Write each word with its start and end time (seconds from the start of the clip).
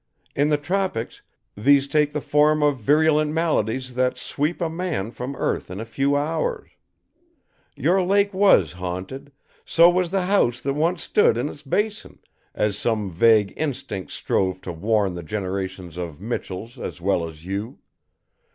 In 0.35 0.49
the 0.49 0.57
tropics, 0.57 1.21
these 1.55 1.87
take 1.87 2.11
the 2.11 2.21
form 2.21 2.63
of 2.63 2.77
virulent 2.79 3.33
maladies 3.33 3.93
that 3.93 4.17
sweep 4.17 4.59
a 4.59 4.67
man 4.67 5.11
from 5.11 5.35
earth 5.35 5.69
in 5.69 5.79
a 5.79 5.85
few 5.85 6.15
hours. 6.15 6.71
Your 7.75 8.01
lake 8.01 8.33
was 8.33 8.71
haunted, 8.71 9.31
so 9.63 9.91
was 9.91 10.09
the 10.09 10.25
house 10.25 10.59
that 10.61 10.73
once 10.73 11.03
stood 11.03 11.37
in 11.37 11.49
its 11.49 11.61
basin, 11.61 12.17
as 12.55 12.79
some 12.79 13.11
vague 13.11 13.53
instinct 13.55 14.09
strove 14.11 14.59
to 14.61 14.71
warn 14.73 15.13
the 15.13 15.21
generations 15.21 15.97
of 15.97 16.19
Michells 16.19 16.79
as 16.79 16.99
well 16.99 17.27
as 17.27 17.45
you. 17.45 17.77